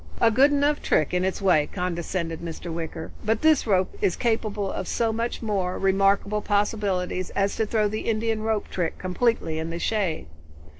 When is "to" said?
7.57-7.67